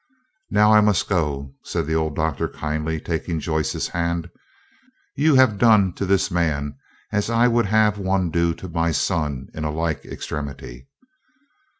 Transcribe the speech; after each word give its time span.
"Now 0.49 0.73
I 0.73 0.81
must 0.81 1.07
go," 1.07 1.53
said 1.63 1.85
the 1.85 1.93
old 1.93 2.15
Doctor 2.15 2.47
kindly, 2.47 2.99
taking 2.99 3.39
Joyce's 3.39 3.89
hand. 3.89 4.31
"You 5.15 5.35
have 5.35 5.59
done 5.59 5.93
to 5.93 6.07
this 6.07 6.31
young 6.31 6.41
man 6.41 6.77
as 7.11 7.29
I 7.29 7.47
would 7.47 7.67
have 7.67 7.99
one 7.99 8.31
do 8.31 8.55
to 8.55 8.67
my 8.67 8.89
son 8.93 9.49
in 9.53 9.63
a 9.63 9.69
like 9.69 10.03
extremity." 10.03 10.87